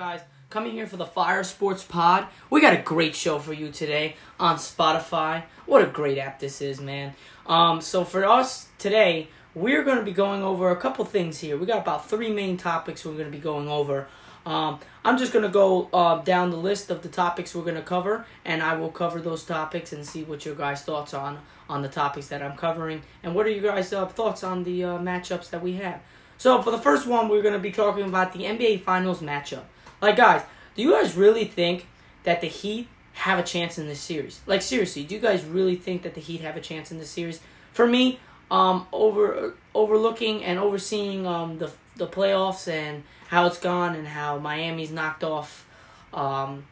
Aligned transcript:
guys? 0.00 0.22
Coming 0.48 0.72
here 0.72 0.86
for 0.86 0.96
the 0.96 1.04
Fire 1.04 1.44
Sports 1.44 1.84
Pod. 1.84 2.26
We 2.48 2.62
got 2.62 2.72
a 2.72 2.80
great 2.80 3.14
show 3.14 3.38
for 3.38 3.52
you 3.52 3.70
today 3.70 4.16
on 4.38 4.56
Spotify. 4.56 5.42
What 5.66 5.82
a 5.82 5.86
great 5.86 6.16
app 6.16 6.40
this 6.40 6.62
is, 6.62 6.80
man. 6.80 7.12
Um, 7.44 7.82
so 7.82 8.04
for 8.04 8.24
us 8.24 8.68
today, 8.78 9.28
we're 9.54 9.84
going 9.84 9.98
to 9.98 10.02
be 10.02 10.12
going 10.12 10.42
over 10.42 10.70
a 10.70 10.76
couple 10.76 11.04
things 11.04 11.40
here. 11.40 11.58
We 11.58 11.66
got 11.66 11.80
about 11.82 12.08
three 12.08 12.32
main 12.32 12.56
topics 12.56 13.04
we're 13.04 13.12
going 13.12 13.30
to 13.30 13.30
be 13.30 13.42
going 13.42 13.68
over. 13.68 14.08
Um, 14.46 14.80
I'm 15.04 15.18
just 15.18 15.34
going 15.34 15.42
to 15.42 15.50
go 15.50 15.90
uh, 15.92 16.22
down 16.22 16.50
the 16.50 16.56
list 16.56 16.90
of 16.90 17.02
the 17.02 17.10
topics 17.10 17.54
we're 17.54 17.64
going 17.64 17.74
to 17.74 17.82
cover, 17.82 18.24
and 18.46 18.62
I 18.62 18.76
will 18.76 18.90
cover 18.90 19.20
those 19.20 19.44
topics 19.44 19.92
and 19.92 20.06
see 20.06 20.22
what 20.22 20.46
your 20.46 20.54
guys' 20.54 20.80
thoughts 20.80 21.12
on 21.12 21.40
on 21.68 21.82
the 21.82 21.88
topics 21.88 22.28
that 22.28 22.42
I'm 22.42 22.56
covering, 22.56 23.02
and 23.22 23.34
what 23.34 23.44
are 23.44 23.50
you 23.50 23.60
guys' 23.60 23.92
uh, 23.92 24.06
thoughts 24.06 24.44
on 24.44 24.64
the 24.64 24.82
uh, 24.82 24.98
matchups 24.98 25.50
that 25.50 25.62
we 25.62 25.74
have. 25.74 26.00
So 26.38 26.62
for 26.62 26.70
the 26.70 26.78
first 26.78 27.06
one, 27.06 27.28
we're 27.28 27.42
going 27.42 27.52
to 27.52 27.60
be 27.60 27.70
talking 27.70 28.06
about 28.06 28.32
the 28.32 28.44
NBA 28.44 28.82
Finals 28.82 29.20
matchup. 29.20 29.64
Like, 30.00 30.16
guys, 30.16 30.42
do 30.74 30.82
you 30.82 30.92
guys 30.92 31.14
really 31.14 31.44
think 31.44 31.86
that 32.24 32.40
the 32.40 32.46
Heat 32.46 32.88
have 33.14 33.38
a 33.38 33.42
chance 33.42 33.78
in 33.78 33.86
this 33.86 34.00
series? 34.00 34.40
Like, 34.46 34.62
seriously, 34.62 35.04
do 35.04 35.14
you 35.14 35.20
guys 35.20 35.44
really 35.44 35.76
think 35.76 36.02
that 36.02 36.14
the 36.14 36.20
Heat 36.20 36.40
have 36.40 36.56
a 36.56 36.60
chance 36.60 36.90
in 36.90 36.98
this 36.98 37.10
series? 37.10 37.40
For 37.72 37.86
me, 37.86 38.18
um, 38.50 38.86
over 38.92 39.54
overlooking 39.74 40.42
and 40.44 40.58
overseeing 40.58 41.26
um, 41.26 41.58
the 41.58 41.70
the 41.96 42.06
playoffs 42.06 42.66
and 42.66 43.04
how 43.28 43.46
it's 43.46 43.58
gone 43.58 43.94
and 43.94 44.08
how 44.08 44.38
Miami's 44.38 44.90
knocked 44.90 45.22
off, 45.22 45.66
um, 46.12 46.64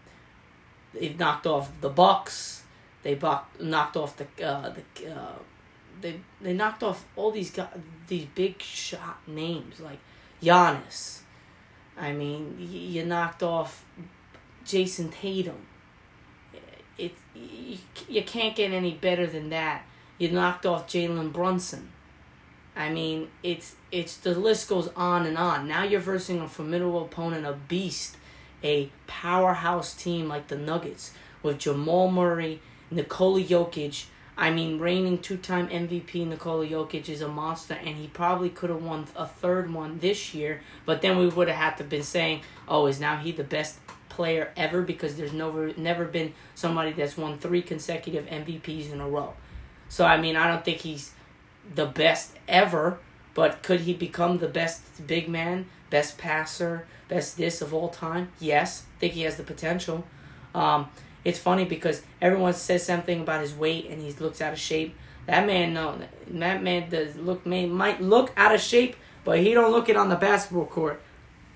they've 0.95 1.19
knocked 1.19 1.47
off 1.47 1.71
the 1.81 1.89
Bucks. 1.89 2.63
They 3.03 3.15
buck, 3.15 3.49
knocked 3.61 3.97
off 3.97 4.17
the 4.17 4.27
uh, 4.45 4.75
the 4.75 5.15
uh, 5.15 5.39
they 6.01 6.21
they 6.41 6.53
knocked 6.53 6.83
off 6.83 7.05
all 7.15 7.31
these 7.31 7.51
guys, 7.51 7.69
these 8.09 8.27
big 8.35 8.61
shot 8.61 9.21
names 9.27 9.81
like 9.81 9.99
Giannis. 10.43 11.18
I 11.99 12.13
mean, 12.13 12.57
you 12.59 13.05
knocked 13.05 13.43
off 13.43 13.85
Jayson 14.65 15.11
Tatum. 15.11 15.67
It, 16.97 17.15
you, 17.35 17.79
you 18.09 18.23
can't 18.23 18.57
get 18.57 18.73
any 18.73 18.93
better 18.93 19.27
than 19.27 19.51
that. 19.51 19.83
You 20.19 20.31
knocked 20.31 20.67
off 20.67 20.89
Jalen 20.89 21.33
Brunson. 21.33 21.93
I 22.77 22.91
mean, 22.91 23.29
it's 23.43 23.75
it's 23.91 24.17
the 24.17 24.35
list 24.39 24.69
goes 24.69 24.89
on 24.95 25.27
and 25.27 25.37
on. 25.37 25.67
Now 25.67 25.83
you're 25.83 26.01
versing 26.01 26.41
a 26.41 26.49
formidable 26.49 27.05
opponent, 27.05 27.45
a 27.45 27.55
beast, 27.55 28.17
a 28.63 28.91
powerhouse 29.09 29.95
team 29.95 30.29
like 30.29 30.47
the 30.47 30.57
Nuggets 30.57 31.13
with 31.43 31.59
Jamal 31.59 32.11
Murray, 32.11 32.61
Nikola 32.91 33.43
Jokic. 33.43 34.07
I 34.39 34.53
mean, 34.53 34.79
reigning 34.79 35.19
two-time 35.19 35.69
MVP 35.69 36.25
Nikola 36.25 36.65
Jokic 36.65 37.09
is 37.09 37.21
a 37.21 37.29
monster, 37.29 37.75
and 37.75 37.97
he 37.97 38.07
probably 38.07 38.51
could 38.51 38.71
have 38.71 38.83
won 38.83 39.09
a 39.17 39.27
third 39.27 39.75
one 39.75 39.99
this 39.99 40.33
year. 40.33 40.61
But 40.87 41.03
then 41.03 41.19
we 41.19 41.27
would 41.27 41.49
have 41.49 41.57
had 41.57 41.77
to 41.79 41.85
been 41.85 42.05
saying, 42.05 42.43
"Oh, 42.69 42.87
is 42.87 43.01
now 43.01 43.17
he 43.17 43.33
the 43.33 43.43
best 43.43 43.81
player 44.09 44.53
ever?" 44.57 44.83
Because 44.83 45.17
there's 45.17 45.33
never 45.33 45.73
never 45.77 46.05
been 46.05 46.35
somebody 46.55 46.93
that's 46.93 47.19
won 47.19 47.39
three 47.39 47.63
consecutive 47.63 48.27
MVPs 48.27 48.93
in 48.93 49.01
a 49.01 49.09
row. 49.09 49.35
So 49.89 50.05
I 50.07 50.21
mean, 50.21 50.37
I 50.37 50.47
don't 50.47 50.65
think 50.65 50.79
he's 50.79 51.15
the 51.75 51.87
best 51.87 52.37
ever, 52.47 53.01
but 53.35 53.65
could 53.65 53.81
he 53.81 53.93
become 53.93 54.39
the 54.39 54.49
best 54.49 55.05
big 55.09 55.29
man, 55.29 55.67
best 55.91 56.17
passer, 56.17 56.87
best 57.09 57.37
this 57.39 57.61
of 57.61 57.75
all 57.75 57.89
time? 57.89 58.29
Yes, 58.39 58.85
think 59.01 59.15
he 59.15 59.23
has 59.23 59.37
the 59.37 59.43
potential. 59.43 60.05
Um, 60.55 60.91
it's 61.25 61.39
funny 61.39 61.65
because 61.65 62.03
everyone 62.21 62.55
says 62.55 62.85
something 62.85 63.21
about 63.21 63.41
his 63.41 63.55
weight 63.55 63.87
and 63.91 64.01
he 64.01 64.13
looks 64.13 64.41
out 64.41 64.53
of 64.53 64.59
shape. 64.59 64.95
That 65.27 65.47
man, 65.47 65.75
no, 65.75 65.99
that 66.29 66.63
man 66.63 66.89
does 66.89 67.17
look 67.17 67.45
may 67.45 67.67
might 67.67 68.01
look 68.01 68.33
out 68.37 68.55
of 68.55 68.61
shape, 68.61 68.97
but 69.25 69.41
he 69.41 69.53
don't 69.53 69.73
look 69.73 69.89
it 69.89 69.97
on 69.97 70.09
the 70.09 70.17
basketball 70.17 70.67
court. 70.67 71.03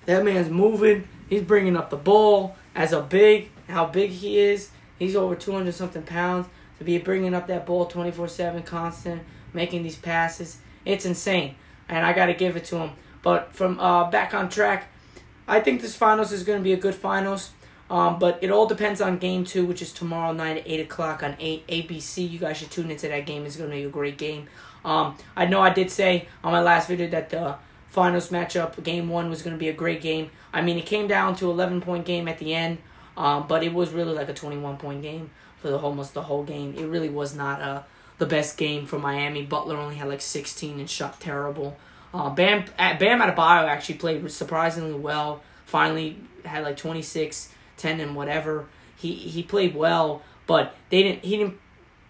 That 0.05 0.23
man's 0.23 0.49
moving. 0.49 1.07
He's 1.29 1.41
bringing 1.41 1.75
up 1.75 1.89
the 1.89 1.97
ball 1.97 2.55
as 2.75 2.93
a 2.93 3.01
big. 3.01 3.49
How 3.67 3.85
big 3.85 4.11
he 4.11 4.37
is. 4.39 4.69
He's 4.99 5.15
over 5.15 5.35
two 5.35 5.53
hundred 5.53 5.73
something 5.73 6.03
pounds 6.03 6.47
to 6.77 6.83
be 6.83 6.97
bringing 6.99 7.33
up 7.33 7.47
that 7.47 7.65
ball 7.65 7.85
twenty 7.85 8.11
four 8.11 8.27
seven, 8.27 8.61
constant, 8.61 9.23
making 9.53 9.81
these 9.83 9.95
passes. 9.95 10.59
It's 10.85 11.05
insane, 11.05 11.55
and 11.89 12.05
I 12.05 12.13
got 12.13 12.27
to 12.27 12.33
give 12.33 12.55
it 12.55 12.65
to 12.65 12.77
him. 12.77 12.91
But 13.23 13.55
from 13.55 13.79
uh, 13.79 14.11
back 14.11 14.33
on 14.33 14.49
track, 14.49 14.89
I 15.47 15.61
think 15.61 15.81
this 15.81 15.95
finals 15.95 16.31
is 16.31 16.43
going 16.43 16.59
to 16.59 16.63
be 16.63 16.73
a 16.73 16.77
good 16.77 16.93
finals. 16.93 17.51
Um, 17.93 18.17
but 18.17 18.39
it 18.41 18.49
all 18.49 18.65
depends 18.65 19.01
on 19.01 19.19
game 19.19 19.45
two, 19.45 19.67
which 19.67 19.79
is 19.79 19.93
tomorrow 19.93 20.33
night 20.33 20.57
at 20.57 20.67
8 20.67 20.79
o'clock 20.79 21.21
on 21.21 21.33
ABC. 21.33 22.27
You 22.27 22.39
guys 22.39 22.57
should 22.57 22.71
tune 22.71 22.89
into 22.89 23.07
that 23.07 23.27
game. 23.27 23.45
It's 23.45 23.55
going 23.55 23.69
to 23.69 23.75
be 23.75 23.83
a 23.83 23.89
great 23.89 24.17
game. 24.17 24.47
Um, 24.83 25.15
I 25.35 25.45
know 25.45 25.61
I 25.61 25.69
did 25.71 25.91
say 25.91 26.27
on 26.43 26.51
my 26.51 26.59
last 26.59 26.87
video 26.87 27.07
that 27.11 27.29
the 27.29 27.55
finals 27.89 28.29
matchup, 28.29 28.83
game 28.83 29.09
one, 29.09 29.29
was 29.29 29.43
going 29.43 29.55
to 29.55 29.59
be 29.59 29.69
a 29.69 29.73
great 29.73 30.01
game. 30.01 30.31
I 30.51 30.63
mean, 30.63 30.79
it 30.79 30.87
came 30.87 31.07
down 31.07 31.35
to 31.35 31.51
11 31.51 31.81
point 31.81 32.03
game 32.03 32.27
at 32.27 32.39
the 32.39 32.55
end, 32.55 32.79
um, 33.15 33.45
but 33.47 33.63
it 33.63 33.75
was 33.75 33.91
really 33.91 34.15
like 34.15 34.27
a 34.27 34.33
21 34.33 34.77
point 34.77 35.03
game 35.03 35.29
for 35.59 35.67
the 35.67 35.77
almost 35.77 36.15
the 36.15 36.23
whole 36.23 36.43
game. 36.43 36.73
It 36.75 36.85
really 36.85 37.09
was 37.09 37.35
not 37.35 37.61
uh, 37.61 37.83
the 38.17 38.25
best 38.25 38.57
game 38.57 38.87
for 38.87 38.97
Miami. 38.97 39.43
Butler 39.43 39.77
only 39.77 39.97
had 39.97 40.09
like 40.09 40.21
16 40.21 40.79
and 40.79 40.89
shot 40.89 41.19
terrible. 41.19 41.77
Uh, 42.11 42.31
Bam 42.31 42.65
Bam 42.75 43.21
Adebayo 43.21 43.67
actually 43.67 43.99
played 43.99 44.31
surprisingly 44.31 44.95
well. 44.95 45.43
Finally 45.67 46.17
had 46.43 46.63
like 46.63 46.77
26 46.77 47.52
ten 47.77 47.99
and 47.99 48.15
whatever. 48.15 48.67
He 48.95 49.13
he 49.13 49.43
played 49.43 49.75
well, 49.75 50.21
but 50.47 50.75
they 50.89 51.03
didn't. 51.03 51.23
He 51.23 51.37
didn't. 51.37 51.57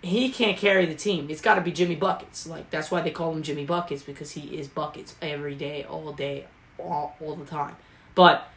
He 0.02 0.30
can't 0.32 0.58
carry 0.58 0.86
the 0.86 0.96
team. 0.96 1.28
It's 1.30 1.40
got 1.40 1.56
to 1.56 1.62
be 1.62 1.72
Jimmy 1.72 1.96
buckets. 1.96 2.46
Like 2.46 2.70
that's 2.70 2.92
why 2.92 3.02
they 3.02 3.12
call 3.12 3.32
him 3.32 3.42
Jimmy 3.44 3.66
buckets 3.66 4.04
because 4.04 4.32
he 4.32 4.58
is 4.58 4.68
buckets 4.68 5.16
every 5.22 5.56
day, 5.56 5.84
all 5.84 6.12
day, 6.14 6.46
all 6.78 7.16
all 7.22 7.36
the 7.36 7.46
time. 7.46 7.76
But 8.16 8.48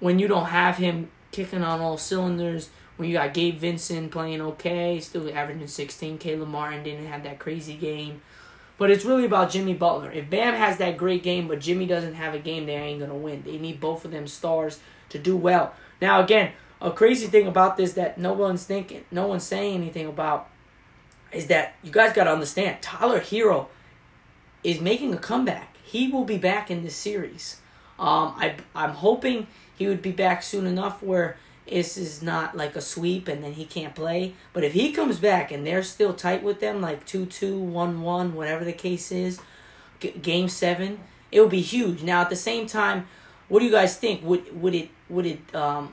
when 0.00 0.18
you 0.18 0.28
don't 0.28 0.46
have 0.46 0.76
him 0.76 1.10
kicking 1.32 1.62
on 1.62 1.80
all 1.80 1.96
cylinders, 1.96 2.70
when 2.96 3.08
you 3.08 3.14
got 3.16 3.34
Gabe 3.34 3.58
Vincent 3.58 4.10
playing 4.10 4.40
okay, 4.40 5.00
still 5.00 5.28
averaging 5.34 5.66
16, 5.66 6.18
Caleb 6.18 6.48
Martin 6.48 6.84
didn't 6.84 7.06
have 7.06 7.24
that 7.24 7.38
crazy 7.38 7.74
game. 7.74 8.20
But 8.76 8.90
it's 8.90 9.04
really 9.04 9.24
about 9.24 9.50
Jimmy 9.50 9.74
Butler. 9.74 10.10
If 10.10 10.28
Bam 10.30 10.54
has 10.54 10.78
that 10.78 10.96
great 10.96 11.22
game, 11.22 11.46
but 11.46 11.60
Jimmy 11.60 11.86
doesn't 11.86 12.14
have 12.14 12.34
a 12.34 12.38
game, 12.38 12.66
they 12.66 12.74
ain't 12.74 13.00
gonna 13.00 13.14
win. 13.14 13.42
They 13.44 13.58
need 13.58 13.80
both 13.80 14.04
of 14.04 14.10
them 14.10 14.26
stars 14.26 14.80
to 15.10 15.18
do 15.18 15.36
well. 15.36 15.74
Now, 16.04 16.20
again, 16.22 16.52
a 16.82 16.90
crazy 16.90 17.28
thing 17.28 17.46
about 17.46 17.78
this 17.78 17.94
that 17.94 18.18
no 18.18 18.34
one's 18.34 18.64
thinking, 18.64 19.06
no 19.10 19.26
one's 19.26 19.44
saying 19.44 19.74
anything 19.74 20.06
about, 20.06 20.50
is 21.32 21.46
that 21.46 21.76
you 21.82 21.90
guys 21.90 22.12
got 22.12 22.24
to 22.24 22.30
understand. 22.30 22.82
Tyler 22.82 23.20
Herro 23.20 23.68
is 24.62 24.82
making 24.82 25.14
a 25.14 25.16
comeback. 25.16 25.78
He 25.82 26.08
will 26.08 26.26
be 26.26 26.36
back 26.36 26.70
in 26.70 26.84
this 26.84 26.94
series. 26.94 27.62
Um, 27.98 28.34
I 28.36 28.56
I'm 28.74 28.90
hoping 28.90 29.46
he 29.78 29.86
would 29.86 30.02
be 30.02 30.12
back 30.12 30.42
soon 30.42 30.66
enough 30.66 31.02
where 31.02 31.38
this 31.66 31.96
is 31.96 32.20
not 32.20 32.54
like 32.54 32.76
a 32.76 32.82
sweep 32.82 33.26
and 33.26 33.42
then 33.42 33.54
he 33.54 33.64
can't 33.64 33.94
play. 33.94 34.34
But 34.52 34.62
if 34.62 34.74
he 34.74 34.92
comes 34.92 35.18
back 35.18 35.50
and 35.50 35.66
they're 35.66 35.82
still 35.82 36.12
tight 36.12 36.42
with 36.42 36.60
them, 36.60 36.82
like 36.82 37.06
2 37.06 37.24
2, 37.24 37.58
1 37.58 38.02
1, 38.02 38.34
whatever 38.34 38.62
the 38.62 38.74
case 38.74 39.10
is, 39.10 39.40
g- 40.00 40.10
game 40.10 40.50
seven, 40.50 41.00
it 41.32 41.40
would 41.40 41.48
be 41.48 41.62
huge. 41.62 42.02
Now, 42.02 42.20
at 42.20 42.28
the 42.28 42.36
same 42.36 42.66
time, 42.66 43.06
what 43.48 43.60
do 43.60 43.66
you 43.66 43.70
guys 43.70 43.96
think? 43.96 44.22
Would 44.22 44.60
would 44.60 44.74
it 44.74 44.90
would 45.08 45.26
it 45.26 45.54
um 45.54 45.92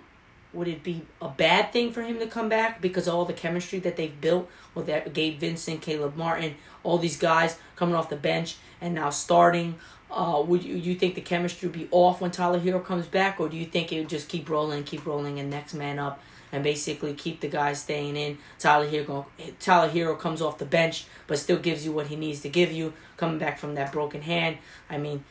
would 0.53 0.67
it 0.67 0.83
be 0.83 1.01
a 1.21 1.29
bad 1.29 1.71
thing 1.71 1.91
for 1.93 2.01
him 2.01 2.19
to 2.19 2.27
come 2.27 2.49
back 2.49 2.81
because 2.81 3.07
all 3.07 3.23
the 3.25 3.33
chemistry 3.33 3.79
that 3.79 3.95
they've 3.95 4.19
built 4.19 4.49
with 4.75 4.85
that 4.87 5.13
Gabe 5.13 5.39
Vincent, 5.39 5.81
Caleb 5.81 6.15
Martin, 6.17 6.55
all 6.83 6.97
these 6.97 7.17
guys 7.17 7.57
coming 7.75 7.95
off 7.95 8.09
the 8.09 8.15
bench 8.15 8.57
and 8.81 8.93
now 8.93 9.09
starting? 9.09 9.75
Uh, 10.09 10.43
would 10.45 10.63
you 10.63 10.75
you 10.75 10.95
think 10.95 11.15
the 11.15 11.21
chemistry 11.21 11.69
would 11.69 11.77
be 11.77 11.87
off 11.91 12.19
when 12.19 12.31
Tyler 12.31 12.59
Herro 12.59 12.83
comes 12.83 13.07
back, 13.07 13.39
or 13.39 13.47
do 13.47 13.55
you 13.55 13.65
think 13.65 13.93
it 13.93 13.99
would 13.99 14.09
just 14.09 14.27
keep 14.27 14.49
rolling, 14.49 14.83
keep 14.83 15.05
rolling, 15.05 15.39
and 15.39 15.49
next 15.49 15.73
man 15.73 15.99
up, 15.99 16.19
and 16.51 16.65
basically 16.65 17.13
keep 17.13 17.39
the 17.39 17.47
guys 17.47 17.81
staying 17.81 18.17
in? 18.17 18.37
Tyler 18.59 18.89
Herro 18.89 19.25
Tyler 19.61 19.89
Herro 19.89 20.19
comes 20.19 20.41
off 20.41 20.57
the 20.57 20.65
bench, 20.65 21.05
but 21.27 21.39
still 21.39 21.59
gives 21.59 21.85
you 21.85 21.93
what 21.93 22.07
he 22.07 22.17
needs 22.17 22.41
to 22.41 22.49
give 22.49 22.73
you, 22.73 22.91
coming 23.15 23.37
back 23.37 23.57
from 23.57 23.75
that 23.75 23.93
broken 23.93 24.21
hand. 24.21 24.57
I 24.89 24.97
mean, 24.97 25.23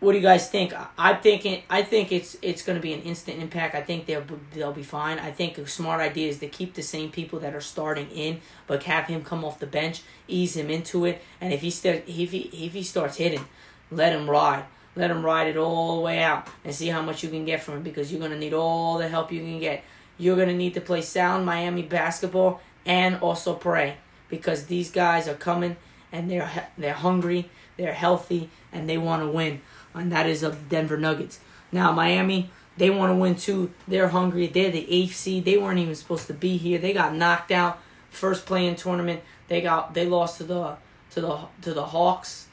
what 0.00 0.12
do 0.12 0.18
you 0.18 0.22
guys 0.22 0.48
think? 0.48 0.72
I'm 0.96 1.20
thinking. 1.20 1.62
I 1.68 1.82
think 1.82 2.10
it's 2.10 2.36
it's 2.40 2.62
going 2.62 2.76
to 2.76 2.82
be 2.82 2.94
an 2.94 3.02
instant 3.02 3.38
impact. 3.38 3.74
I 3.74 3.82
think 3.82 4.06
they'll 4.06 4.24
they'll 4.54 4.72
be 4.72 4.82
fine. 4.82 5.18
I 5.18 5.30
think 5.30 5.58
a 5.58 5.66
smart 5.68 6.00
idea 6.00 6.28
is 6.28 6.38
to 6.38 6.48
keep 6.48 6.72
the 6.72 6.82
same 6.82 7.10
people 7.10 7.38
that 7.40 7.54
are 7.54 7.60
starting 7.60 8.10
in, 8.10 8.40
but 8.66 8.84
have 8.84 9.06
him 9.06 9.22
come 9.22 9.44
off 9.44 9.58
the 9.58 9.66
bench, 9.66 10.02
ease 10.26 10.56
him 10.56 10.70
into 10.70 11.04
it, 11.04 11.20
and 11.38 11.52
if 11.52 11.60
he 11.60 11.70
start 11.70 12.04
if 12.06 12.30
he 12.30 12.66
if 12.66 12.72
he 12.72 12.82
starts 12.82 13.18
hitting, 13.18 13.44
let 13.90 14.14
him 14.14 14.28
ride. 14.28 14.64
Let 14.96 15.10
him 15.10 15.24
ride 15.24 15.48
it 15.48 15.56
all 15.56 15.96
the 15.96 16.02
way 16.02 16.20
out 16.20 16.48
and 16.64 16.74
see 16.74 16.88
how 16.88 17.02
much 17.02 17.22
you 17.22 17.28
can 17.28 17.44
get 17.44 17.62
from 17.62 17.74
him 17.74 17.82
because 17.82 18.10
you're 18.10 18.18
going 18.18 18.32
to 18.32 18.38
need 18.38 18.54
all 18.54 18.98
the 18.98 19.06
help 19.06 19.30
you 19.30 19.40
can 19.40 19.60
get. 19.60 19.84
You're 20.18 20.34
going 20.34 20.48
to 20.48 20.54
need 20.54 20.74
to 20.74 20.80
play 20.80 21.02
sound 21.02 21.46
Miami 21.46 21.82
basketball 21.82 22.60
and 22.84 23.16
also 23.20 23.54
pray 23.54 23.98
because 24.28 24.66
these 24.66 24.90
guys 24.90 25.28
are 25.28 25.34
coming 25.34 25.76
and 26.10 26.30
they're 26.30 26.68
they're 26.78 26.94
hungry, 26.94 27.50
they're 27.76 27.92
healthy, 27.92 28.48
and 28.72 28.88
they 28.88 28.96
want 28.96 29.22
to 29.22 29.28
win 29.28 29.60
and 29.94 30.12
that 30.12 30.26
is 30.26 30.42
of 30.42 30.68
Denver 30.68 30.96
Nuggets. 30.96 31.40
Now 31.72 31.92
Miami, 31.92 32.50
they 32.76 32.90
want 32.90 33.10
to 33.10 33.16
win 33.16 33.34
too. 33.34 33.72
They're 33.86 34.08
hungry. 34.08 34.46
They're 34.46 34.70
the 34.70 34.90
eighth 34.90 35.14
seed. 35.14 35.44
They 35.44 35.58
weren't 35.58 35.78
even 35.78 35.94
supposed 35.94 36.26
to 36.28 36.34
be 36.34 36.56
here. 36.56 36.78
They 36.78 36.92
got 36.92 37.14
knocked 37.14 37.50
out 37.50 37.80
first 38.10 38.46
play-in 38.46 38.76
tournament. 38.76 39.22
They 39.48 39.60
got 39.60 39.94
they 39.94 40.06
lost 40.06 40.38
to 40.38 40.44
the 40.44 40.76
to 41.10 41.20
the 41.20 41.38
to 41.62 41.74
the 41.74 41.86
Hawks, 41.86 42.48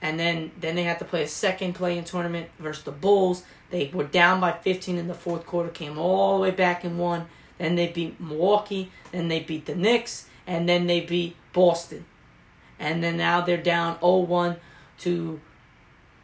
and 0.00 0.18
then 0.18 0.52
then 0.60 0.76
they 0.76 0.84
had 0.84 0.98
to 1.00 1.04
play 1.04 1.22
a 1.22 1.28
second 1.28 1.74
play-in 1.74 2.04
tournament 2.04 2.48
versus 2.58 2.84
the 2.84 2.92
Bulls. 2.92 3.44
They 3.70 3.90
were 3.92 4.04
down 4.04 4.40
by 4.40 4.52
15 4.52 4.96
in 4.96 5.08
the 5.08 5.14
fourth 5.14 5.44
quarter, 5.44 5.68
came 5.70 5.98
all 5.98 6.36
the 6.36 6.42
way 6.42 6.50
back 6.52 6.84
and 6.84 6.98
won. 6.98 7.26
Then 7.58 7.74
they 7.74 7.88
beat 7.88 8.20
Milwaukee, 8.20 8.92
then 9.12 9.28
they 9.28 9.40
beat 9.40 9.66
the 9.66 9.74
Knicks, 9.74 10.28
and 10.46 10.68
then 10.68 10.86
they 10.86 11.00
beat 11.00 11.36
Boston. 11.52 12.04
And 12.78 13.02
then 13.02 13.16
now 13.16 13.40
they're 13.40 13.56
down 13.56 13.96
0-1 13.96 14.58
to 14.98 15.40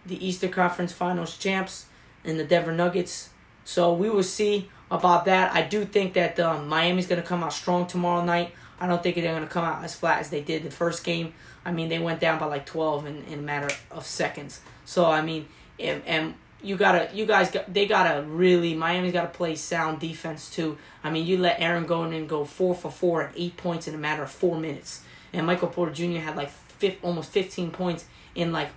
the 0.05 0.25
Eastern 0.25 0.51
Conference 0.51 0.93
Finals 0.93 1.37
champs 1.37 1.87
and 2.25 2.39
the 2.39 2.45
Denver 2.45 2.73
Nuggets. 2.73 3.31
So 3.65 3.93
we 3.93 4.11
will 4.11 4.23
see 4.23 4.69
about 4.91 5.25
that. 5.25 5.55
I 5.55 5.63
do 5.63 5.85
think 5.85 6.15
that 6.15 6.39
um, 6.41 6.69
Miami's 6.69 7.07
going 7.07 7.21
to 7.21 7.27
come 7.27 7.43
out 7.43 7.53
strong 7.53 7.87
tomorrow 7.87 8.25
night. 8.25 8.53
I 8.81 8.87
don't 8.87 9.03
think 9.03 9.17
they're 9.17 9.33
going 9.33 9.47
to 9.47 9.49
come 9.49 9.65
out 9.65 9.85
as 9.85 9.95
flat 9.95 10.21
as 10.21 10.31
they 10.31 10.41
did 10.41 10.65
the 10.65 10.71
first 10.71 11.05
game. 11.05 11.35
I 11.65 11.71
mean, 11.71 11.89
they 11.89 11.99
went 11.99 12.21
down 12.21 12.39
by 12.39 12.47
like 12.47 12.67
12 12.67 13.07
in, 13.07 13.23
in 13.25 13.39
a 13.39 13.43
matter 13.43 13.73
of 13.91 14.05
seconds. 14.05 14.61
So, 14.85 15.05
I 15.05 15.23
mean, 15.23 15.47
and, 15.79 16.03
and 16.05 16.35
you 16.63 16.77
gotta, 16.77 17.09
you 17.15 17.27
guys, 17.27 17.51
got, 17.51 17.73
they 17.73 17.87
gotta 17.87 18.23
really, 18.23 18.75
Miami's 18.75 19.13
gotta 19.13 19.29
play 19.29 19.55
sound 19.55 20.01
defense 20.01 20.51
too. 20.51 20.79
I 21.03 21.11
mean, 21.11 21.27
you 21.27 21.39
let 21.39 21.61
Aaron 21.61 21.87
Gordon 21.87 22.27
go 22.27 22.45
four 22.45 22.75
for 22.75 22.91
four 22.91 23.23
at 23.23 23.33
eight 23.37 23.57
points 23.57 23.89
in 23.89 23.95
a 23.95 23.99
matter 23.99 24.23
of 24.23 24.31
four 24.31 24.59
minutes, 24.59 25.03
and 25.33 25.47
Michael 25.47 25.69
Porter 25.69 25.93
Jr. 25.93 26.19
had 26.19 26.37
like 26.37 26.51
fifth, 26.51 26.99
almost 27.03 27.31
15 27.31 27.71
points 27.71 28.05
in 28.35 28.53
like 28.53 28.71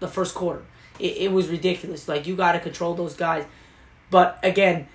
the 0.00 0.08
first 0.08 0.34
quarter. 0.34 0.62
It, 0.98 1.16
it 1.16 1.32
was 1.32 1.48
ridiculous. 1.48 2.08
Like 2.08 2.26
you 2.26 2.36
gotta 2.36 2.60
control 2.60 2.94
those 2.94 3.14
guys. 3.14 3.44
But 4.10 4.38
again, 4.42 4.88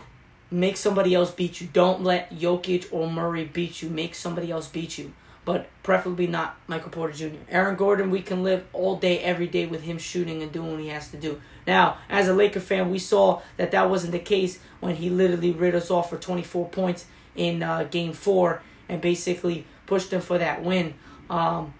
make 0.50 0.78
somebody 0.78 1.14
else 1.14 1.32
beat 1.32 1.62
you. 1.62 1.68
Don't 1.72 2.04
let 2.04 2.32
Jokic 2.32 2.88
or 2.92 3.10
Murray 3.10 3.46
beat 3.46 3.82
you. 3.82 3.90
Make 3.90 4.16
somebody 4.16 4.52
else 4.52 4.68
beat 4.68 4.98
you. 4.98 5.14
But 5.46 5.68
preferably 5.84 6.26
not 6.26 6.58
Michael 6.68 6.90
Porter 6.90 7.14
Jr. 7.14 7.36
Aaron 7.50 7.76
Gordon, 7.76 8.10
we 8.10 8.22
can 8.22 8.44
live 8.44 8.64
all 8.72 8.96
day, 8.96 9.20
every 9.20 9.48
day 9.48 9.66
with 9.66 9.82
him 9.82 9.98
shooting 9.98 10.42
and 10.42 10.52
doing 10.54 10.72
what 10.72 10.80
he 10.80 10.88
has 10.88 11.12
to 11.12 11.18
do. 11.18 11.42
Now, 11.68 11.98
as 12.10 12.30
a 12.30 12.34
Laker 12.34 12.62
fan, 12.62 12.90
we 12.90 13.00
saw 13.00 13.42
that 13.58 13.72
that 13.72 13.90
wasn't 13.90 14.14
the 14.14 14.20
case 14.20 14.60
when 14.80 14.96
he 14.96 15.10
literally 15.10 15.52
rid 15.52 15.76
us 15.76 15.92
off 15.92 16.10
for 16.10 16.18
24 16.18 16.70
points 16.70 17.08
in 17.36 17.62
uh, 17.62 17.84
Game 17.84 18.14
4 18.14 18.62
and 18.88 19.02
basically 19.02 19.66
pushed 19.86 20.12
them 20.12 20.22
for 20.22 20.38
that 20.38 20.64
win. 20.64 20.94
Um, 21.30 21.74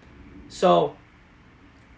so, 0.48 0.96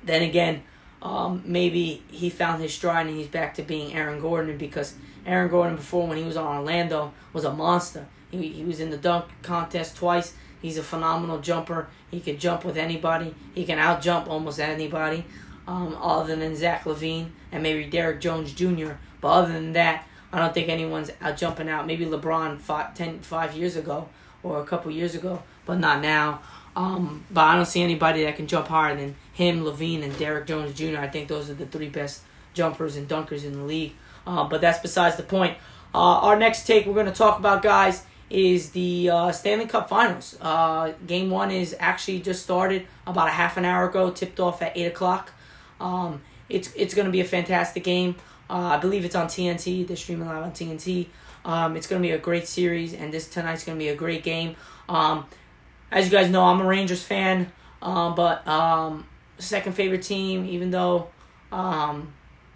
then 0.04 0.22
again, 0.22 0.62
um, 1.02 1.42
maybe 1.44 2.02
he 2.10 2.30
found 2.30 2.62
his 2.62 2.74
stride 2.74 3.06
and 3.06 3.16
he's 3.16 3.28
back 3.28 3.54
to 3.54 3.62
being 3.62 3.94
Aaron 3.94 4.20
Gordon 4.20 4.56
because 4.56 4.94
Aaron 5.24 5.48
Gordon 5.48 5.76
before 5.76 6.06
when 6.06 6.16
he 6.16 6.24
was 6.24 6.36
on 6.36 6.58
Orlando 6.58 7.12
was 7.32 7.44
a 7.44 7.52
monster. 7.52 8.06
He, 8.30 8.48
he 8.48 8.64
was 8.64 8.80
in 8.80 8.90
the 8.90 8.96
dunk 8.96 9.26
contest 9.42 9.96
twice. 9.96 10.34
He's 10.60 10.78
a 10.78 10.82
phenomenal 10.82 11.38
jumper. 11.40 11.88
He 12.10 12.20
can 12.20 12.38
jump 12.38 12.64
with 12.64 12.76
anybody. 12.76 13.34
He 13.54 13.64
can 13.64 13.78
out 13.78 14.00
jump 14.02 14.28
almost 14.28 14.58
anybody, 14.58 15.24
um, 15.68 15.96
other 16.00 16.34
than 16.34 16.56
Zach 16.56 16.84
LaVine 16.84 17.28
and 17.52 17.62
maybe 17.62 17.84
Derrick 17.84 18.20
Jones 18.20 18.52
Jr. 18.52 18.92
But 19.20 19.28
other 19.28 19.52
than 19.52 19.72
that, 19.74 20.06
I 20.32 20.38
don't 20.38 20.54
think 20.54 20.68
anyone's 20.68 21.10
out 21.20 21.36
jumping 21.36 21.68
out. 21.68 21.86
Maybe 21.86 22.04
LeBron 22.04 22.58
five, 22.58 22.94
ten, 22.94 23.20
five 23.20 23.54
years 23.54 23.76
ago 23.76 24.08
or 24.42 24.60
a 24.60 24.64
couple 24.64 24.90
years 24.90 25.14
ago, 25.14 25.42
but 25.64 25.78
not 25.78 26.00
now. 26.00 26.40
Um, 26.76 27.24
but 27.30 27.40
I 27.40 27.56
don't 27.56 27.66
see 27.66 27.82
anybody 27.82 28.24
that 28.24 28.36
can 28.36 28.46
jump 28.46 28.68
higher 28.68 28.94
than 28.94 29.16
him, 29.32 29.64
LaVine, 29.64 30.04
and 30.04 30.16
Derrick 30.18 30.46
Jones 30.46 30.74
Jr. 30.74 30.98
I 30.98 31.08
think 31.08 31.26
those 31.26 31.48
are 31.48 31.54
the 31.54 31.64
three 31.64 31.88
best 31.88 32.22
jumpers 32.52 32.96
and 32.96 33.08
dunkers 33.08 33.44
in 33.44 33.52
the 33.54 33.64
league. 33.64 33.94
Uh, 34.26 34.44
but 34.44 34.60
that's 34.60 34.78
besides 34.78 35.16
the 35.16 35.22
point. 35.22 35.56
Uh, 35.94 36.20
our 36.20 36.36
next 36.38 36.66
take 36.66 36.84
we're 36.84 36.92
going 36.92 37.06
to 37.06 37.12
talk 37.12 37.38
about, 37.38 37.62
guys, 37.62 38.04
is 38.28 38.70
the 38.70 39.08
uh, 39.08 39.32
Stanley 39.32 39.66
Cup 39.66 39.88
Finals. 39.88 40.36
Uh, 40.40 40.92
game 41.06 41.30
one 41.30 41.50
is 41.50 41.74
actually 41.78 42.20
just 42.20 42.42
started 42.42 42.86
about 43.06 43.28
a 43.28 43.32
half 43.32 43.56
an 43.56 43.64
hour 43.64 43.88
ago, 43.88 44.10
tipped 44.10 44.38
off 44.38 44.60
at 44.60 44.76
8 44.76 44.84
o'clock. 44.84 45.32
Um, 45.80 46.20
it's 46.48 46.72
it's 46.74 46.94
going 46.94 47.06
to 47.06 47.12
be 47.12 47.20
a 47.20 47.24
fantastic 47.24 47.84
game. 47.84 48.16
Uh, 48.48 48.76
I 48.76 48.78
believe 48.78 49.04
it's 49.04 49.14
on 49.16 49.26
TNT. 49.26 49.86
They're 49.86 49.96
streaming 49.96 50.28
live 50.28 50.42
on 50.42 50.52
TNT. 50.52 51.06
Um, 51.44 51.76
it's 51.76 51.86
going 51.86 52.02
to 52.02 52.06
be 52.06 52.12
a 52.12 52.18
great 52.18 52.46
series, 52.46 52.92
and 52.92 53.12
this 53.12 53.28
tonight's 53.28 53.64
going 53.64 53.78
to 53.78 53.82
be 53.82 53.88
a 53.88 53.96
great 53.96 54.22
game. 54.22 54.56
Um, 54.88 55.26
as 55.90 56.06
you 56.06 56.10
guys 56.10 56.30
know, 56.30 56.42
I'm 56.42 56.60
a 56.60 56.64
Rangers 56.64 57.02
fan, 57.02 57.52
um, 57.82 58.14
but 58.14 58.46
um, 58.46 59.06
second 59.38 59.72
favorite 59.74 60.02
team, 60.02 60.44
even 60.46 60.70
though 60.70 61.08
um, 61.52 62.12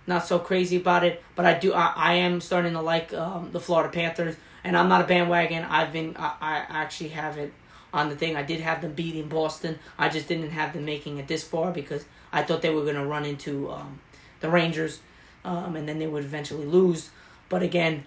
not 0.07 0.27
so 0.27 0.39
crazy 0.39 0.77
about 0.77 1.05
it. 1.05 1.23
But 1.37 1.47
I 1.47 1.59
do, 1.59 1.73
I, 1.73 1.93
I 1.95 2.13
am 2.15 2.41
starting 2.41 2.73
to 2.73 2.81
like 2.81 3.13
um, 3.15 3.51
the 3.53 3.61
Florida 3.61 3.93
Panthers, 3.93 4.37
and 4.65 4.77
I'm 4.77 4.89
not 4.89 5.01
a 5.01 5.07
bandwagon. 5.07 5.65
I've 5.65 5.93
been, 5.93 6.17
I, 6.19 6.35
I 6.41 6.67
actually 6.69 7.11
have 7.11 7.39
it 7.39 7.53
on 7.93 8.09
the 8.09 8.17
thing. 8.17 8.37
I 8.37 8.43
did 8.43 8.61
have 8.61 8.83
them 8.83 8.93
beating 8.93 9.29
Boston. 9.29 9.79
I 9.99 10.09
just 10.09 10.29
didn't 10.29 10.51
have 10.51 10.73
them 10.73 10.85
making 10.85 11.19
it 11.19 11.29
this 11.29 11.43
far 11.43 11.73
because 11.73 12.05
I 12.33 12.43
thought 12.43 12.63
they 12.63 12.71
were 12.71 12.83
going 12.83 12.97
to 12.97 13.07
run 13.07 13.25
into 13.25 13.71
um, 13.71 14.01
the 14.41 14.49
Rangers, 14.49 15.01
um, 15.45 15.77
and 15.77 15.89
then 15.89 15.99
they 15.99 16.07
would 16.07 16.25
eventually 16.25 16.67
lose. 16.67 17.11
But 17.49 17.63
again, 17.63 18.05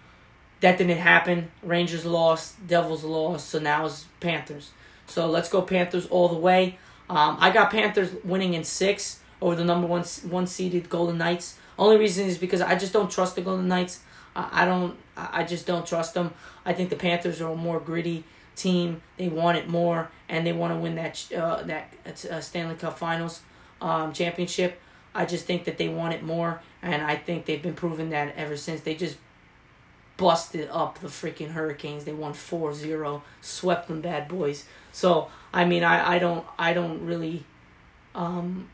that 0.61 0.77
didn't 0.77 0.97
happen. 0.97 1.51
Rangers 1.61 2.05
lost, 2.05 2.65
Devils 2.67 3.03
lost, 3.03 3.49
so 3.49 3.59
now 3.59 3.85
it's 3.85 4.05
Panthers. 4.19 4.71
So 5.13 5.27
let's 5.27 5.47
go 5.47 5.61
Panthers 5.61 6.07
all 6.07 6.27
the 6.27 6.39
way. 6.39 6.79
Um, 7.07 7.37
I 7.39 7.51
got 7.51 7.69
Panthers 7.69 8.11
winning 8.23 8.55
in 8.55 8.63
six 8.63 9.19
over 9.41 9.55
the 9.55 9.63
number 9.63 9.85
one 9.85 10.03
one 10.27 10.47
seeded 10.47 10.89
Golden 10.89 11.19
Knights. 11.19 11.57
Only 11.77 11.97
reason 11.97 12.25
is 12.25 12.37
because 12.37 12.61
I 12.61 12.75
just 12.75 12.93
don't 12.93 13.11
trust 13.11 13.35
the 13.35 13.41
Golden 13.41 13.67
Knights. 13.67 13.99
I, 14.35 14.63
I 14.63 14.65
don't. 14.65 14.97
I 15.15 15.43
just 15.43 15.67
don't 15.67 15.85
trust 15.85 16.15
them. 16.15 16.33
I 16.65 16.73
think 16.73 16.89
the 16.89 16.95
Panthers 16.95 17.41
are 17.41 17.51
a 17.51 17.55
more 17.55 17.79
gritty 17.79 18.23
team. 18.55 19.03
They 19.17 19.27
want 19.29 19.57
it 19.57 19.69
more, 19.69 20.09
and 20.27 20.47
they 20.47 20.53
want 20.53 20.73
to 20.73 20.79
win 20.79 20.95
that 20.95 21.31
uh, 21.35 21.61
that 21.63 21.93
uh, 22.31 22.41
Stanley 22.41 22.75
Cup 22.75 22.97
Finals 22.97 23.41
um, 23.81 24.13
championship. 24.13 24.79
I 25.13 25.25
just 25.25 25.45
think 25.45 25.65
that 25.65 25.77
they 25.77 25.89
want 25.89 26.15
it 26.15 26.23
more, 26.23 26.59
and 26.81 27.03
I 27.03 27.17
think 27.17 27.45
they've 27.45 27.61
been 27.61 27.75
proving 27.75 28.09
that 28.09 28.33
ever 28.35 28.57
since. 28.57 28.81
They 28.81 28.95
just 28.95 29.17
busted 30.17 30.69
up 30.71 30.99
the 30.99 31.07
freaking 31.07 31.51
Hurricanes. 31.51 32.05
They 32.05 32.13
won 32.13 32.33
4-0, 32.33 33.21
swept 33.41 33.87
them 33.87 34.01
bad 34.01 34.27
boys. 34.27 34.65
So 34.91 35.29
I 35.53 35.65
mean, 35.65 35.83
I, 35.83 36.15
I 36.15 36.19
don't 36.19 36.45
I 36.57 36.73
don't 36.73 37.05
really 37.05 37.45
um, 38.15 38.69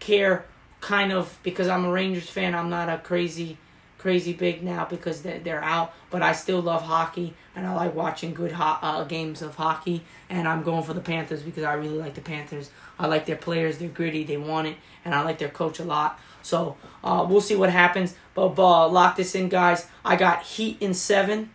care 0.00 0.46
kind 0.80 1.12
of 1.12 1.38
because 1.42 1.68
I'm 1.68 1.84
a 1.84 1.90
Rangers 1.90 2.28
fan. 2.28 2.54
I'm 2.54 2.70
not 2.70 2.88
a 2.88 2.98
crazy 2.98 3.58
crazy 4.04 4.34
big 4.34 4.62
now 4.62 4.84
because 4.84 5.22
they're, 5.22 5.38
they're 5.38 5.64
out, 5.64 5.94
but 6.10 6.20
I 6.20 6.34
still 6.34 6.60
love 6.60 6.82
hockey 6.82 7.32
and 7.56 7.66
I 7.66 7.74
like 7.74 7.94
watching 7.94 8.34
good 8.34 8.52
ho- 8.52 8.76
uh, 8.82 9.04
games 9.04 9.40
of 9.40 9.54
hockey. 9.54 10.02
And 10.28 10.46
I'm 10.46 10.62
going 10.62 10.82
for 10.82 10.92
the 10.92 11.00
Panthers 11.00 11.42
because 11.42 11.64
I 11.64 11.72
really 11.72 11.96
like 11.96 12.12
the 12.12 12.20
Panthers. 12.20 12.68
I 12.98 13.06
like 13.06 13.24
their 13.24 13.36
players. 13.36 13.78
They're 13.78 13.88
gritty. 13.88 14.22
They 14.22 14.36
want 14.36 14.66
it, 14.68 14.76
and 15.06 15.14
I 15.14 15.22
like 15.22 15.38
their 15.38 15.48
coach 15.48 15.78
a 15.78 15.84
lot. 15.84 16.20
So 16.42 16.76
uh, 17.02 17.24
we'll 17.26 17.40
see 17.40 17.56
what 17.56 17.70
happens. 17.70 18.14
But 18.34 18.58
uh, 18.58 18.88
lock 18.88 19.16
this 19.16 19.34
in, 19.34 19.48
guys. 19.48 19.88
I 20.04 20.16
got 20.16 20.42
Heat 20.42 20.76
in 20.80 20.92
seven, 20.92 21.48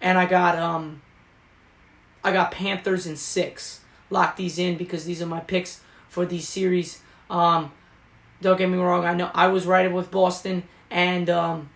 and 0.00 0.16
I 0.16 0.24
got 0.24 0.56
um, 0.56 1.02
I 2.24 2.32
got 2.32 2.50
Panthers 2.50 3.06
in 3.06 3.16
six. 3.16 3.80
Lock 4.08 4.36
these 4.36 4.58
in 4.58 4.78
because 4.78 5.04
these 5.04 5.20
are 5.20 5.26
my 5.26 5.40
picks 5.40 5.82
for 6.08 6.24
these 6.24 6.48
series. 6.48 7.02
Um, 7.28 7.72
don't 8.40 8.56
get 8.56 8.70
me 8.70 8.78
wrong. 8.78 9.04
I 9.04 9.12
know 9.12 9.30
I 9.34 9.48
was 9.48 9.66
right 9.66 9.92
with 9.92 10.10
Boston 10.10 10.62
and 10.90 11.28
um, 11.30 11.68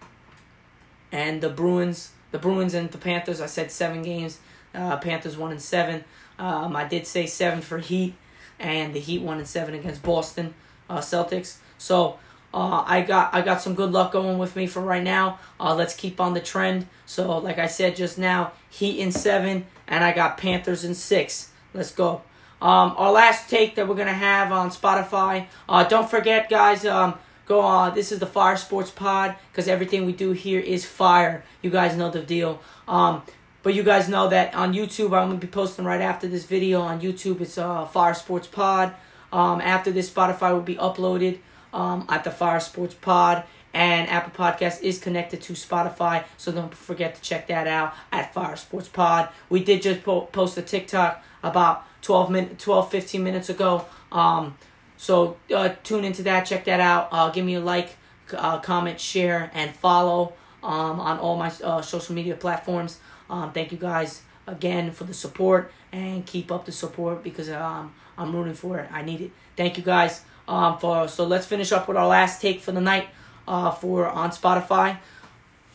and 1.14 1.40
the 1.40 1.49
Bruins. 1.49 2.11
The 2.33 2.38
Bruins 2.38 2.75
and 2.75 2.90
the 2.90 2.99
Panthers. 2.99 3.40
I 3.40 3.47
said 3.47 3.71
seven 3.71 4.02
games. 4.02 4.40
Uh, 4.75 4.97
Panthers 4.97 5.37
one 5.37 5.52
and 5.52 5.62
seven. 5.62 6.04
Um, 6.37 6.75
I 6.75 6.85
did 6.85 7.06
say 7.06 7.26
seven 7.26 7.61
for 7.61 7.78
Heat, 7.78 8.14
and 8.59 8.92
the 8.92 8.99
Heat 8.99 9.23
one 9.23 9.38
and 9.38 9.47
seven 9.47 9.75
against 9.75 10.02
Boston 10.02 10.52
uh, 10.90 10.99
Celtics. 10.99 11.59
So 11.78 12.18
uh, 12.52 12.83
I 12.85 13.02
got 13.02 13.33
I 13.33 13.42
got 13.42 13.62
some 13.62 13.75
good 13.75 13.92
luck 13.92 14.11
going 14.11 14.38
with 14.38 14.56
me 14.56 14.66
for 14.66 14.80
right 14.80 15.02
now. 15.02 15.38
Uh, 15.61 15.76
let's 15.76 15.94
keep 15.94 16.21
on 16.21 16.35
the 16.35 16.40
trend. 16.40 16.88
So 17.06 17.38
like 17.38 17.59
I 17.59 17.68
said 17.68 17.94
just 17.94 18.18
now, 18.18 18.52
Heat 18.68 18.99
in 18.99 19.12
seven, 19.12 19.66
and 19.87 20.02
I 20.02 20.12
got 20.12 20.37
Panthers 20.37 20.85
in 20.85 20.94
six. 20.94 21.52
Let's 21.73 21.92
go. 21.92 22.23
Um, 22.61 22.94
our 22.97 23.12
last 23.12 23.49
take 23.49 23.76
that 23.76 23.87
we're 23.87 23.94
gonna 23.94 24.12
have 24.12 24.50
on 24.50 24.71
Spotify. 24.71 25.47
Uh, 25.68 25.85
don't 25.85 26.11
forget, 26.11 26.50
guys. 26.50 26.85
Um, 26.85 27.14
go 27.46 27.60
on. 27.60 27.94
This 27.94 28.12
is 28.12 28.18
the 28.18 28.26
Fire 28.26 28.56
Sports 28.56 28.90
Pod 28.90 29.36
because 29.50 29.68
everything 29.68 30.04
we 30.06 30.12
do 30.12 30.32
here 30.32 30.60
is 30.60 30.84
fire. 30.84 31.44
You 31.62 31.70
guys 31.70 31.96
know 31.96 32.10
the 32.10 32.22
deal. 32.22 32.60
Um, 32.88 33.22
but 33.62 33.74
you 33.74 33.82
guys 33.82 34.08
know 34.08 34.28
that 34.28 34.54
on 34.54 34.74
YouTube, 34.74 35.06
I'm 35.16 35.28
gonna 35.28 35.36
be 35.36 35.46
posting 35.46 35.84
right 35.84 36.00
after 36.00 36.28
this 36.28 36.44
video 36.44 36.80
on 36.82 37.00
YouTube. 37.00 37.40
It's 37.40 37.56
uh, 37.56 37.86
Fire 37.86 38.14
Sports 38.14 38.46
Pod. 38.46 38.94
Um, 39.32 39.60
after 39.60 39.90
this, 39.90 40.10
Spotify 40.10 40.52
will 40.52 40.60
be 40.60 40.76
uploaded 40.76 41.38
um, 41.72 42.06
at 42.08 42.24
the 42.24 42.30
Fire 42.30 42.60
Sports 42.60 42.94
Pod. 42.94 43.44
And 43.72 44.08
Apple 44.08 44.30
Podcast 44.44 44.82
is 44.82 45.00
connected 45.00 45.40
to 45.42 45.54
Spotify, 45.54 46.22
so 46.36 46.52
don't 46.52 46.72
forget 46.72 47.16
to 47.16 47.20
check 47.20 47.48
that 47.48 47.66
out 47.66 47.92
at 48.12 48.32
Fire 48.32 48.54
Sports 48.54 48.86
Pod. 48.86 49.30
We 49.48 49.64
did 49.64 49.82
just 49.82 50.04
po- 50.04 50.26
post 50.26 50.56
a 50.56 50.62
TikTok 50.62 51.24
about 51.42 51.84
12 52.02 52.30
min- 52.30 52.56
12 52.56 52.88
15 52.88 53.24
minutes 53.24 53.48
ago. 53.48 53.84
Um, 54.12 54.56
so 54.96 55.36
uh, 55.54 55.70
tune 55.82 56.04
into 56.04 56.22
that, 56.22 56.44
check 56.44 56.64
that 56.64 56.80
out. 56.80 57.08
Uh, 57.10 57.30
give 57.30 57.44
me 57.44 57.54
a 57.54 57.60
like, 57.60 57.96
uh, 58.36 58.58
comment, 58.60 59.00
share, 59.00 59.50
and 59.54 59.74
follow 59.74 60.32
um, 60.62 61.00
on 61.00 61.18
all 61.18 61.36
my 61.36 61.52
uh, 61.62 61.82
social 61.82 62.14
media 62.14 62.34
platforms. 62.34 62.98
Um, 63.28 63.52
thank 63.52 63.72
you 63.72 63.78
guys 63.78 64.22
again 64.46 64.90
for 64.90 65.04
the 65.04 65.14
support 65.14 65.72
and 65.92 66.24
keep 66.26 66.52
up 66.52 66.66
the 66.66 66.72
support 66.72 67.22
because 67.22 67.48
um, 67.50 67.94
I'm 68.18 68.34
rooting 68.34 68.54
for 68.54 68.78
it. 68.78 68.90
I 68.92 69.02
need 69.02 69.20
it. 69.20 69.30
Thank 69.56 69.76
you 69.76 69.82
guys. 69.82 70.22
Um, 70.46 70.78
for 70.78 71.08
so 71.08 71.24
let's 71.24 71.46
finish 71.46 71.72
up 71.72 71.88
with 71.88 71.96
our 71.96 72.06
last 72.06 72.40
take 72.40 72.60
for 72.60 72.72
the 72.72 72.80
night. 72.80 73.08
Uh, 73.46 73.70
for 73.70 74.06
on 74.06 74.30
Spotify. 74.30 74.96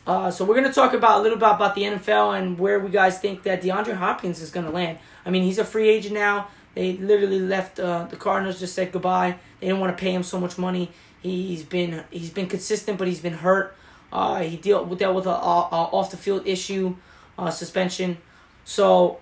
Uh, 0.08 0.32
so 0.32 0.44
we're 0.44 0.56
gonna 0.56 0.74
talk 0.74 0.94
about 0.94 1.20
a 1.20 1.22
little 1.22 1.38
bit 1.38 1.48
about 1.48 1.76
the 1.76 1.84
NFL 1.84 2.36
and 2.36 2.58
where 2.58 2.80
we 2.80 2.90
guys 2.90 3.20
think 3.20 3.44
that 3.44 3.62
DeAndre 3.62 3.94
Hopkins 3.94 4.42
is 4.42 4.50
gonna 4.50 4.72
land. 4.72 4.98
I 5.24 5.30
mean, 5.30 5.44
he's 5.44 5.60
a 5.60 5.64
free 5.64 5.88
agent 5.88 6.16
now. 6.16 6.48
They 6.80 6.94
literally 6.94 7.42
left 7.42 7.78
uh, 7.78 8.06
the 8.06 8.16
Cardinals 8.16 8.58
just 8.58 8.74
said 8.74 8.94
goodbye. 8.94 9.36
They 9.60 9.68
didn't 9.68 9.82
want 9.82 9.98
to 9.98 10.02
pay 10.02 10.14
him 10.14 10.24
so 10.24 10.40
much 10.40 10.58
money. 10.58 10.90
He's 11.22 11.62
been 11.62 12.06
he's 12.10 12.30
been 12.30 12.48
consistent, 12.48 12.98
but 12.98 13.06
he's 13.06 13.20
been 13.20 13.34
hurt. 13.34 13.76
Uh, 14.14 14.40
he 14.44 14.56
dealt 14.56 14.98
dealt 14.98 15.14
with 15.14 15.26
a, 15.26 15.30
a, 15.30 15.34
a 15.34 15.82
off 15.92 16.10
the 16.10 16.16
field 16.16 16.48
issue, 16.48 16.96
uh, 17.38 17.52
suspension. 17.52 18.18
So, 18.64 19.20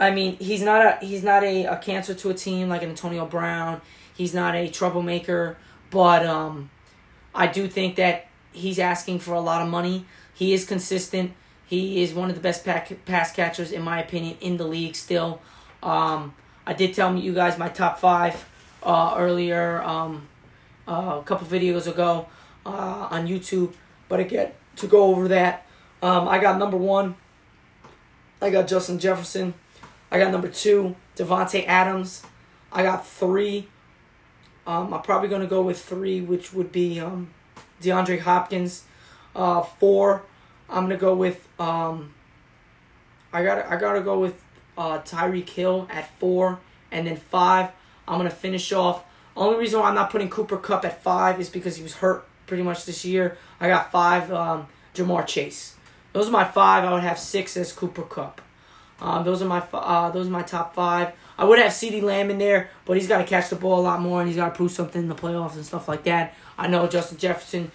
I 0.00 0.10
mean, 0.10 0.38
he's 0.38 0.60
not 0.60 0.84
a 0.84 1.06
he's 1.06 1.22
not 1.22 1.44
a, 1.44 1.66
a 1.66 1.76
cancer 1.76 2.14
to 2.14 2.30
a 2.30 2.34
team 2.34 2.68
like 2.68 2.82
an 2.82 2.88
Antonio 2.88 3.26
Brown. 3.26 3.80
He's 4.16 4.34
not 4.34 4.56
a 4.56 4.68
troublemaker, 4.68 5.56
but 5.92 6.26
um, 6.26 6.68
I 7.32 7.46
do 7.46 7.68
think 7.68 7.94
that 7.94 8.26
he's 8.50 8.80
asking 8.80 9.20
for 9.20 9.34
a 9.34 9.40
lot 9.40 9.62
of 9.62 9.68
money. 9.68 10.04
He 10.34 10.52
is 10.52 10.64
consistent. 10.64 11.30
He 11.64 12.02
is 12.02 12.12
one 12.12 12.28
of 12.28 12.34
the 12.34 12.42
best 12.42 12.64
pass 12.64 13.30
catchers, 13.30 13.70
in 13.70 13.82
my 13.82 14.00
opinion, 14.00 14.36
in 14.40 14.56
the 14.56 14.66
league 14.66 14.96
still. 14.96 15.40
Um, 15.82 16.34
I 16.66 16.72
did 16.72 16.94
tell 16.94 17.14
you 17.16 17.34
guys 17.34 17.58
my 17.58 17.68
top 17.68 17.98
five 17.98 18.48
uh, 18.82 19.14
earlier, 19.16 19.82
um, 19.82 20.28
uh, 20.86 21.18
a 21.20 21.22
couple 21.24 21.46
videos 21.46 21.86
ago 21.86 22.26
uh, 22.66 23.08
on 23.10 23.26
YouTube. 23.26 23.72
But 24.08 24.20
again, 24.20 24.52
to 24.76 24.86
go 24.86 25.04
over 25.04 25.28
that, 25.28 25.66
um, 26.02 26.28
I 26.28 26.38
got 26.38 26.58
number 26.58 26.76
one. 26.76 27.16
I 28.42 28.50
got 28.50 28.68
Justin 28.68 28.98
Jefferson. 28.98 29.54
I 30.10 30.18
got 30.18 30.32
number 30.32 30.48
two, 30.48 30.96
Davante 31.16 31.66
Adams. 31.66 32.24
I 32.72 32.82
got 32.82 33.06
three. 33.06 33.68
Um, 34.66 34.92
I'm 34.94 35.02
probably 35.02 35.28
gonna 35.28 35.46
go 35.46 35.62
with 35.62 35.80
three, 35.82 36.20
which 36.20 36.52
would 36.52 36.72
be 36.72 37.00
um, 37.00 37.30
DeAndre 37.82 38.20
Hopkins. 38.20 38.84
Uh, 39.34 39.62
four, 39.62 40.22
I'm 40.68 40.84
gonna 40.84 40.96
go 40.96 41.14
with. 41.14 41.48
Um, 41.58 42.14
I 43.32 43.44
got 43.44 43.66
I 43.66 43.76
gotta 43.76 44.00
go 44.00 44.18
with 44.18 44.42
uh, 44.80 45.02
Tyreek 45.02 45.48
Hill 45.50 45.86
at 45.90 46.08
four, 46.18 46.58
and 46.90 47.06
then 47.06 47.16
five. 47.16 47.70
I'm 48.08 48.18
gonna 48.18 48.30
finish 48.30 48.72
off. 48.72 49.04
Only 49.36 49.58
reason 49.58 49.78
why 49.78 49.88
I'm 49.88 49.94
not 49.94 50.10
putting 50.10 50.30
Cooper 50.30 50.56
Kupp 50.56 50.84
at 50.84 51.02
five 51.02 51.38
is 51.38 51.50
because 51.50 51.76
he 51.76 51.82
was 51.82 51.96
hurt 51.96 52.26
pretty 52.46 52.62
much 52.62 52.86
this 52.86 53.04
year. 53.04 53.36
I 53.60 53.68
got 53.68 53.92
five. 53.92 54.32
Um, 54.32 54.66
Ja'Marr 54.94 55.26
Chase. 55.26 55.76
Those 56.12 56.28
are 56.28 56.32
my 56.32 56.44
five. 56.44 56.84
I 56.84 56.92
would 56.92 57.02
have 57.02 57.18
six 57.18 57.56
as 57.56 57.72
Cooper 57.72 58.02
Kupp. 58.02 58.40
Um, 59.00 59.24
those 59.24 59.42
are 59.42 59.46
my 59.46 59.62
uh, 59.72 60.10
those 60.10 60.26
are 60.26 60.30
my 60.30 60.42
top 60.42 60.74
five. 60.74 61.12
I 61.38 61.44
would 61.44 61.58
have 61.58 61.72
CeeDee 61.72 62.02
Lamb 62.02 62.30
in 62.30 62.38
there, 62.38 62.70
but 62.84 62.96
he's 62.96 63.06
got 63.06 63.18
to 63.18 63.24
catch 63.24 63.50
the 63.50 63.56
ball 63.56 63.80
a 63.80 63.82
lot 63.82 64.00
more 64.00 64.20
and 64.20 64.28
he's 64.28 64.36
got 64.36 64.50
to 64.50 64.54
prove 64.54 64.72
something 64.72 65.02
in 65.02 65.08
the 65.08 65.14
playoffs 65.14 65.54
and 65.54 65.64
stuff 65.64 65.88
like 65.88 66.04
that. 66.04 66.34
I 66.58 66.66
know 66.68 66.86
Justin 66.86 67.16
Jefferson, 67.16 67.70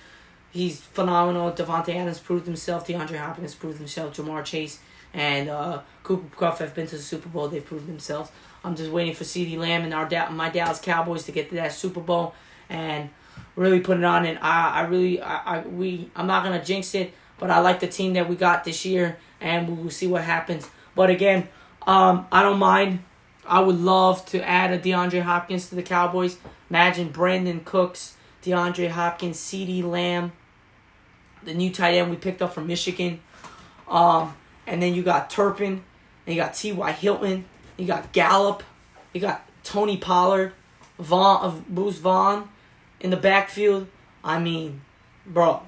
he's 0.51 0.81
phenomenal. 0.81 1.51
Davante 1.51 1.95
Adams 1.95 2.19
proved 2.19 2.45
himself. 2.45 2.87
DeAndre 2.87 3.17
Hopkins 3.17 3.55
proved 3.55 3.79
himself. 3.79 4.15
Ja'Marr 4.15 4.43
Chase 4.43 4.79
and 5.15 5.49
uh, 5.49 5.81
Cooper 6.03 6.35
Kupp 6.35 6.59
have 6.59 6.75
been 6.75 6.85
to 6.87 6.97
the 6.97 7.01
Super 7.01 7.29
Bowl. 7.29 7.47
They've 7.47 7.65
proved 7.65 7.87
themselves. 7.87 8.29
I'm 8.63 8.75
just 8.75 8.91
waiting 8.91 9.15
for 9.15 9.23
CeeDee 9.23 9.57
Lamb 9.57 9.83
and 9.83 9.93
our 9.93 10.29
my 10.31 10.49
Dallas 10.49 10.79
Cowboys 10.79 11.23
to 11.23 11.31
get 11.31 11.49
to 11.49 11.55
that 11.55 11.71
Super 11.71 12.01
Bowl 12.01 12.35
and 12.69 13.09
really 13.55 13.79
put 13.79 13.97
it 13.97 14.03
on. 14.03 14.25
And 14.25 14.37
I, 14.39 14.71
I 14.71 14.81
really, 14.81 15.21
I, 15.21 15.59
I, 15.59 15.59
we, 15.61 16.11
I'm 16.15 16.27
not 16.27 16.43
gonna 16.43 16.63
jinx 16.63 16.93
it, 16.95 17.13
but 17.39 17.49
I 17.49 17.59
like 17.59 17.79
the 17.79 17.87
team 17.87 18.13
that 18.13 18.27
we 18.27 18.35
got 18.35 18.65
this 18.65 18.85
year, 18.85 19.17
and 19.39 19.69
we 19.69 19.83
will 19.83 19.89
see 19.89 20.07
what 20.07 20.23
happens. 20.23 20.69
But 20.95 21.09
again, 21.09 21.47
um, 21.87 22.27
I 22.31 22.43
don't 22.43 22.59
mind. 22.59 22.99
I 23.47 23.61
would 23.61 23.79
love 23.79 24.25
to 24.27 24.45
add 24.45 24.71
a 24.71 24.79
DeAndre 24.79 25.21
Hopkins 25.21 25.69
to 25.69 25.75
the 25.75 25.83
Cowboys. 25.83 26.37
Imagine 26.69 27.13
Brandin 27.13 27.63
Cooks, 27.63 28.17
DeAndre 28.43 28.89
Hopkins, 28.89 29.37
CeeDee 29.37 29.83
Lamb, 29.83 30.33
the 31.43 31.53
new 31.53 31.69
tight 31.69 31.93
end 31.93 32.09
we 32.09 32.17
picked 32.17 32.41
up 32.41 32.53
from 32.53 32.67
Michigan. 32.67 33.21
Um, 33.87 34.35
and 34.67 34.81
then 34.81 34.93
you 34.93 35.03
got 35.03 35.29
Turpin, 35.29 35.83
and 36.25 36.35
you 36.35 36.41
got 36.41 36.53
T.Y. 36.53 36.91
Hilton, 36.93 37.45
you 37.77 37.85
got 37.85 38.11
Gallup, 38.11 38.63
you 39.13 39.21
got 39.21 39.47
Tony 39.63 39.97
Pollard, 39.97 40.53
Vaughn 40.99 41.41
of 41.43 41.75
Deuce 41.75 41.97
Vaughn 41.97 42.49
in 42.99 43.09
the 43.09 43.17
backfield. 43.17 43.87
I 44.23 44.39
mean, 44.39 44.81
bro, 45.25 45.61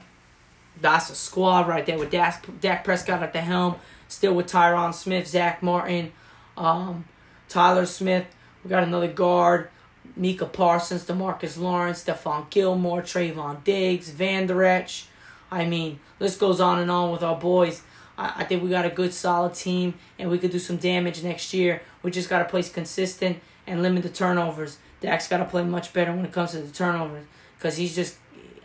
that's 0.81 1.09
a 1.09 1.15
squad 1.15 1.67
right 1.67 1.85
there 1.85 1.97
with 1.97 2.11
Dak, 2.11 2.45
Dak 2.61 2.83
Prescott 2.83 3.23
at 3.23 3.33
the 3.33 3.41
helm, 3.41 3.75
still 4.07 4.33
with 4.33 4.47
Tyron 4.47 4.93
Smith, 4.93 5.27
Zack 5.27 5.61
Martin, 5.61 6.11
um, 6.55 7.05
Tyler 7.49 7.85
Smith. 7.85 8.25
We 8.63 8.69
got 8.69 8.83
another 8.83 9.11
guard, 9.11 9.69
Micah 10.15 10.45
Parsons, 10.45 11.05
Demarcus 11.05 11.57
Lawrence, 11.57 12.03
Stephon 12.03 12.49
Gilmore, 12.49 13.01
Trevon 13.01 13.63
Diggs, 13.63 14.09
Van 14.09 14.47
Der 14.47 14.63
Esch. 14.63 15.07
I 15.51 15.65
mean, 15.65 15.99
list 16.19 16.39
goes 16.39 16.59
on 16.59 16.79
and 16.79 16.91
on 16.91 17.11
with 17.11 17.23
our 17.23 17.37
boys. 17.37 17.83
I, 18.17 18.33
I 18.37 18.43
think 18.43 18.63
we 18.63 18.69
got 18.69 18.85
a 18.85 18.89
good, 18.89 19.13
solid 19.13 19.53
team, 19.53 19.93
and 20.17 20.29
we 20.29 20.39
could 20.39 20.51
do 20.51 20.59
some 20.59 20.77
damage 20.77 21.23
next 21.23 21.53
year. 21.53 21.81
We 22.03 22.11
just 22.11 22.29
got 22.29 22.39
to 22.39 22.45
play 22.45 22.63
consistent 22.63 23.39
and 23.65 23.81
limit 23.81 24.03
the 24.03 24.09
turnovers. 24.09 24.77
Dak's 25.01 25.27
got 25.27 25.37
to 25.37 25.45
play 25.45 25.63
much 25.63 25.93
better 25.93 26.11
when 26.11 26.25
it 26.25 26.31
comes 26.31 26.51
to 26.51 26.59
the 26.59 26.71
turnovers 26.71 27.25
because 27.57 27.77
he's 27.77 27.95
just. 27.95 28.17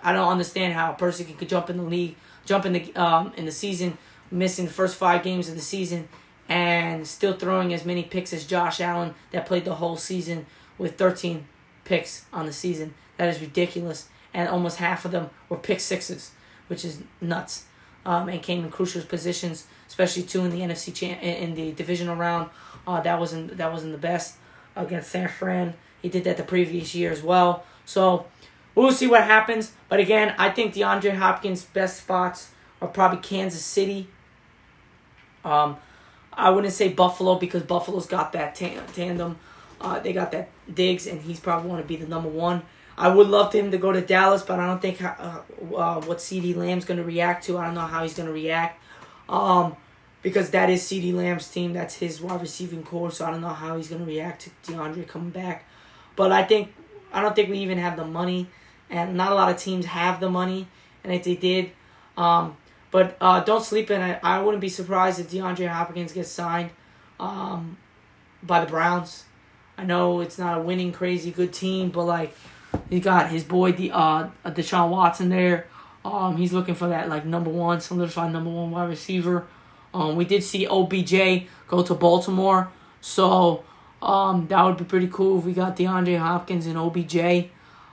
I 0.05 0.13
don't 0.13 0.29
understand 0.29 0.75
how 0.75 0.93
a 0.93 0.97
person 0.97 1.27
can, 1.27 1.37
could 1.37 1.49
jump 1.49 1.71
in 1.71 1.77
the 1.77 1.85
league, 1.85 2.17
jump 2.45 2.67
in 2.67 2.73
the 2.73 2.97
um 2.97 3.33
in 3.37 3.45
the 3.45 3.53
season, 3.53 3.99
missing 4.31 4.67
the 4.67 4.73
first 4.73 4.97
five 4.97 5.23
games 5.23 5.49
of 5.49 5.55
the 5.55 5.61
season, 5.61 6.09
and 6.49 7.07
still 7.07 7.35
throwing 7.35 7.73
as 7.73 7.85
many 7.85 8.03
picks 8.03 8.33
as 8.33 8.45
Josh 8.45 8.81
Allen 8.81 9.15
that 9.31 9.47
played 9.47 9.65
the 9.65 9.77
whole 9.77 9.97
season 9.97 10.47
with 10.79 10.99
13 10.99 11.47
picks 11.85 12.25
on 12.33 12.47
the 12.47 12.53
season. 12.53 12.95
That 13.17 13.29
is 13.29 13.41
ridiculous, 13.41 14.09
and 14.35 14.49
almost 14.49 14.79
half 14.79 15.05
of 15.05 15.13
them 15.13 15.31
were 15.49 15.57
pick 15.57 15.79
sixes, 15.79 16.33
which 16.67 16.85
is 16.85 17.03
nuts. 17.21 17.67
Um, 18.05 18.29
and 18.29 18.43
came 18.43 18.65
in 18.65 18.71
crucial 18.71 19.01
positions, 19.03 19.67
especially 19.87 20.25
two 20.25 20.45
in 20.45 20.51
the 20.51 20.59
NFC 20.59 20.93
cha- 20.93 21.21
in 21.21 21.55
the 21.55 21.71
divisional 21.71 22.17
round. 22.17 22.51
Uh, 22.85 23.01
that 23.01 23.21
wasn't 23.21 23.57
that 23.57 23.71
wasn't 23.71 23.93
the 23.93 23.99
best 23.99 24.39
against 24.75 25.11
San 25.11 25.29
Fran. 25.29 25.75
He 26.01 26.09
did 26.09 26.25
that 26.25 26.37
the 26.37 26.43
previous 26.43 26.95
year 26.97 27.13
as 27.13 27.23
well. 27.23 27.65
So 27.85 28.27
we'll 28.75 28.91
see 28.91 29.07
what 29.07 29.23
happens. 29.23 29.73
But 29.89 30.01
again, 30.01 30.35
I 30.37 30.51
think 30.51 30.75
DeAndre 30.75 31.17
Hopkins' 31.17 31.65
best 31.65 31.99
spots 31.99 32.51
are 32.81 32.89
probably 32.89 33.19
Kansas 33.19 33.65
City. 33.65 34.09
Um, 35.45 35.77
I 36.33 36.51
wouldn't 36.51 36.73
say 36.73 36.89
Buffalo 36.89 37.37
because 37.37 37.63
Buffalo's 37.63 38.07
got 38.07 38.33
that 38.33 38.55
tandem. 38.55 39.39
Uh, 39.81 39.99
they 39.99 40.13
got 40.13 40.33
that 40.33 40.49
Diggs, 40.73 41.07
and 41.07 41.21
he's 41.21 41.41
probably 41.41 41.69
going 41.69 41.83
to 41.83 41.89
be 41.89 41.97
the 41.97 42.07
number 42.07 42.29
one. 42.29 42.63
I 43.03 43.09
would 43.09 43.27
love 43.27 43.51
for 43.51 43.59
him 43.59 43.73
to 43.73 43.79
go 43.79 43.91
to 43.91 44.01
Dallas, 44.01 44.43
but 44.43 44.61
I 44.61 44.67
don't 44.69 44.81
think 44.81 45.03
uh, 45.03 45.41
uh, 45.75 46.01
what 46.03 46.19
CeeDee 46.19 46.55
Lamb's 46.55 46.85
going 46.85 46.99
to 46.99 47.05
react 47.05 47.45
to. 47.47 47.59
I 47.59 47.65
don't 47.65 47.75
know 47.75 47.81
how 47.81 48.05
he's 48.05 48.15
going 48.15 48.29
to 48.29 48.33
react. 48.33 48.81
Um, 49.29 49.75
because 50.23 50.51
that 50.51 50.71
is 50.71 50.85
CeeDee 50.85 51.13
Lamb's 51.13 51.49
team. 51.49 51.73
That's 51.73 51.97
his 51.97 52.21
wide 52.21 52.41
receiving 52.41 52.85
core. 52.85 53.11
So 53.11 53.27
I 53.27 53.33
don't 53.33 53.41
know 53.41 53.49
how 53.49 53.77
he's 53.77 53.89
going 53.89 54.03
to 54.03 54.07
react 54.07 54.43
to 54.43 54.73
DeAndre 54.73 55.09
coming 55.09 55.31
back. 55.31 55.65
But 56.15 56.31
I 56.31 56.45
think 56.45 56.73
I 57.13 57.21
don't 57.21 57.35
think 57.35 57.51
we 57.51 57.59
even 57.59 57.79
have 57.79 57.97
the 57.97 58.05
money, 58.05 58.47
and 58.89 59.17
not 59.17 59.33
a 59.33 59.35
lot 59.35 59.51
of 59.51 59.57
teams 59.57 59.87
have 59.87 60.21
the 60.21 60.31
money. 60.31 60.69
And 61.03 61.13
if 61.13 61.25
they 61.25 61.35
did, 61.35 61.73
um, 62.17 62.57
but 62.93 63.17
uh, 63.21 63.41
don't 63.41 63.65
sleep 63.65 63.91
in 63.91 64.01
it. 64.01 64.21
I 64.23 64.41
wouldn't 64.41 64.61
be 64.61 64.69
surprised 64.69 65.19
if 65.19 65.29
DeAndre 65.29 65.67
Hopkins 65.67 66.13
gets 66.13 66.31
signed 66.31 66.71
um, 67.19 67.79
by 68.45 68.65
the 68.65 68.71
Browns. 68.71 69.25
I 69.77 69.85
know 69.85 70.21
it's 70.21 70.39
not 70.39 70.59
a 70.59 70.63
winning, 70.63 70.93
crazy 70.93 71.33
good 71.33 71.53
team, 71.53 71.91
but 71.91 72.05
like 72.05 72.37
he 72.93 73.01
got 73.01 73.31
his 73.31 73.43
boy 73.43 73.73
the 73.73 73.91
uh 73.91 74.29
Deshaun 74.45 74.91
Watson 74.91 75.31
there. 75.31 75.67
Um, 76.05 76.37
he's 76.37 76.53
looking 76.53 76.75
for 76.75 76.89
that 76.89 77.09
like 77.09 77.25
number 77.25 77.49
one, 77.49 77.81
solidified 77.81 78.33
number 78.33 78.51
one 78.51 78.71
wide 78.71 78.91
receiver. 78.91 79.47
Um, 79.95 80.17
we 80.17 80.27
did 80.27 80.43
see 80.45 80.67
OBJ 80.67 81.47
go 81.69 81.83
to 81.83 81.95
Baltimore, 81.95 82.71
so 83.01 83.65
um, 84.03 84.47
that 84.49 84.63
would 84.63 84.77
be 84.77 84.85
pretty 84.85 85.09
cool 85.09 85.39
if 85.39 85.45
we 85.45 85.55
got 85.55 85.75
DeAndre 85.75 86.19
Hopkins 86.19 86.67
and 86.67 86.77
OBJ. 86.77 87.49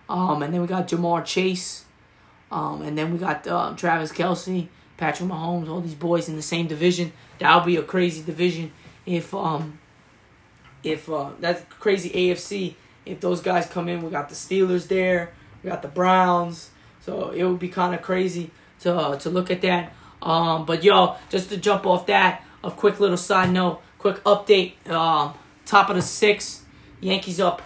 Um, 0.09 0.41
and 0.43 0.53
then 0.53 0.59
we 0.59 0.67
got 0.67 0.87
Ja'Marr 0.87 1.23
Chase. 1.23 1.85
Um, 2.51 2.81
and 2.81 2.97
then 2.97 3.13
we 3.13 3.19
got 3.19 3.47
uh, 3.47 3.73
Travis 3.77 4.11
Kelce, 4.11 4.67
Patrick 4.97 5.29
Mahomes, 5.29 5.69
all 5.69 5.81
these 5.81 5.93
boys 5.93 6.27
in 6.27 6.35
the 6.35 6.41
same 6.41 6.67
division. 6.67 7.13
That 7.37 7.55
would 7.55 7.65
be 7.65 7.77
a 7.77 7.83
crazy 7.83 8.21
division 8.23 8.71
if 9.05 9.33
um 9.33 9.79
if 10.83 11.09
uh, 11.09 11.31
that's 11.39 11.63
crazy 11.75 12.09
AFC. 12.09 12.75
If 13.09 13.19
those 13.19 13.41
guys 13.41 13.65
come 13.65 13.89
in, 13.89 14.01
we 14.01 14.09
got 14.09 14.29
the 14.29 14.35
Steelers 14.35 14.87
there, 14.87 15.33
we 15.63 15.69
got 15.69 15.81
the 15.81 15.87
Browns. 15.87 16.69
So 17.01 17.31
it 17.31 17.43
would 17.43 17.59
be 17.59 17.69
kind 17.69 17.95
of 17.95 18.01
crazy 18.01 18.51
to 18.81 18.95
uh, 18.95 19.15
to 19.17 19.29
look 19.29 19.49
at 19.49 19.61
that. 19.61 19.93
Um, 20.21 20.65
but 20.65 20.83
yo, 20.83 21.15
just 21.29 21.49
to 21.49 21.57
jump 21.57 21.85
off 21.85 22.05
that, 22.07 22.43
a 22.63 22.71
quick 22.71 22.99
little 22.99 23.17
side 23.17 23.51
note, 23.51 23.81
quick 23.97 24.23
update. 24.23 24.73
Um, 24.89 25.33
top 25.65 25.89
of 25.89 25.95
the 25.95 26.01
six, 26.01 26.63
Yankees 27.01 27.39
up. 27.39 27.61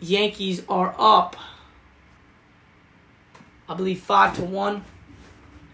Yankees 0.00 0.62
are 0.68 0.94
up. 0.98 1.36
I 3.68 3.74
believe 3.74 4.00
five 4.00 4.36
to 4.36 4.42
one. 4.42 4.84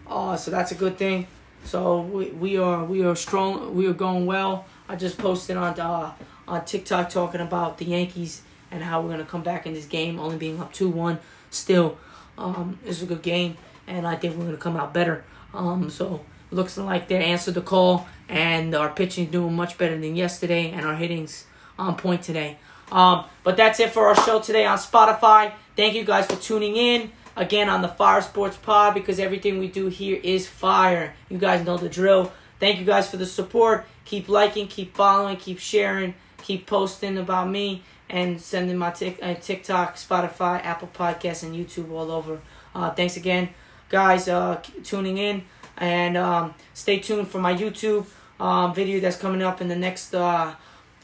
Uh, 0.07 0.37
so 0.37 0.51
that's 0.51 0.71
a 0.71 0.75
good 0.75 0.97
thing. 0.97 1.27
So 1.63 2.01
we, 2.01 2.29
we 2.31 2.57
are 2.57 2.85
we 2.85 3.03
are 3.03 3.15
strong. 3.15 3.75
We 3.75 3.87
are 3.87 3.93
going 3.93 4.25
well. 4.25 4.65
I 4.87 4.95
just 4.95 5.17
posted 5.17 5.57
on 5.57 5.77
uh, 5.79 6.13
on 6.47 6.65
TikTok 6.65 7.09
talking 7.09 7.41
about 7.41 7.77
the 7.77 7.85
Yankees 7.85 8.41
and 8.71 8.83
how 8.83 9.01
we're 9.01 9.09
gonna 9.09 9.25
come 9.25 9.43
back 9.43 9.65
in 9.65 9.73
this 9.73 9.85
game, 9.85 10.19
only 10.19 10.37
being 10.37 10.59
up 10.59 10.73
two 10.73 10.89
one. 10.89 11.19
Still, 11.49 11.97
um, 12.37 12.79
it's 12.85 13.01
a 13.01 13.05
good 13.05 13.21
game, 13.21 13.57
and 13.87 14.07
I 14.07 14.15
think 14.15 14.35
we're 14.35 14.45
gonna 14.45 14.57
come 14.57 14.77
out 14.77 14.93
better. 14.93 15.23
Um, 15.53 15.89
so 15.89 16.25
looks 16.51 16.77
like 16.77 17.07
they 17.07 17.23
answered 17.23 17.53
the 17.53 17.61
call, 17.61 18.07
and 18.29 18.75
our 18.75 18.89
pitching 18.89 19.27
doing 19.27 19.55
much 19.55 19.77
better 19.77 19.97
than 19.97 20.15
yesterday, 20.15 20.71
and 20.71 20.85
our 20.85 20.95
hitting's 20.95 21.45
on 21.77 21.95
point 21.95 22.21
today. 22.23 22.57
Um, 22.91 23.25
but 23.43 23.57
that's 23.57 23.79
it 23.79 23.91
for 23.91 24.07
our 24.07 24.15
show 24.15 24.39
today 24.39 24.65
on 24.65 24.77
Spotify. 24.77 25.53
Thank 25.75 25.95
you 25.95 26.03
guys 26.03 26.25
for 26.25 26.37
tuning 26.37 26.75
in 26.75 27.11
again 27.35 27.69
on 27.69 27.81
the 27.81 27.87
Fire 27.87 28.21
Sports 28.21 28.57
Pod 28.57 28.93
because 28.93 29.19
everything 29.19 29.59
we 29.59 29.67
do 29.67 29.87
here 29.87 30.19
is 30.23 30.47
fire. 30.47 31.13
You 31.29 31.37
guys 31.37 31.65
know 31.65 31.77
the 31.77 31.89
drill. 31.89 32.31
Thank 32.59 32.79
you 32.79 32.85
guys 32.85 33.09
for 33.09 33.17
the 33.17 33.25
support. 33.25 33.85
Keep 34.05 34.29
liking, 34.29 34.67
keep 34.67 34.95
following, 34.95 35.37
keep 35.37 35.59
sharing, 35.59 36.15
keep 36.41 36.65
posting 36.65 37.17
about 37.17 37.49
me, 37.49 37.83
and 38.09 38.39
sending 38.39 38.77
my 38.77 38.91
tic- 38.91 39.19
uh, 39.21 39.33
TikTok, 39.35 39.95
Spotify, 39.95 40.63
Apple 40.63 40.89
Podcasts, 40.93 41.43
and 41.43 41.55
YouTube 41.55 41.91
all 41.91 42.11
over. 42.11 42.39
Uh, 42.73 42.91
thanks 42.91 43.17
again, 43.17 43.49
guys, 43.89 44.27
uh, 44.27 44.61
tuning 44.83 45.17
in, 45.17 45.43
and 45.77 46.17
um, 46.17 46.53
stay 46.73 46.99
tuned 46.99 47.27
for 47.27 47.39
my 47.39 47.53
YouTube 47.53 48.05
um, 48.39 48.73
video 48.73 48.99
that's 48.99 49.17
coming 49.17 49.41
up 49.41 49.61
in 49.61 49.67
the 49.67 49.75
next 49.75 50.13
uh, 50.13 50.53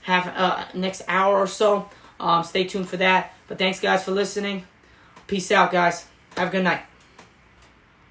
half 0.01 0.27
uh, 0.27 0.65
next 0.73 1.01
hour 1.07 1.37
or 1.37 1.47
so. 1.47 1.89
Um, 2.19 2.43
stay 2.43 2.63
tuned 2.63 2.87
for 2.87 2.97
that. 2.97 3.33
But 3.47 3.57
thanks, 3.57 3.79
guys, 3.79 4.03
for 4.03 4.11
listening. 4.11 4.65
Peace 5.27 5.51
out, 5.51 5.71
guys. 5.71 6.05
Have 6.37 6.49
a 6.49 6.51
good 6.51 6.63
night. 6.63 6.92